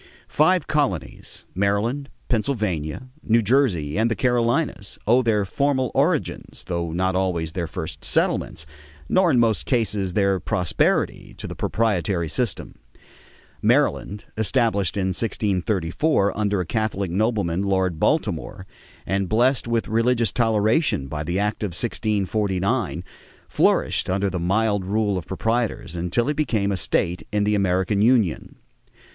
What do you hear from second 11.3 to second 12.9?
to the proprietary system.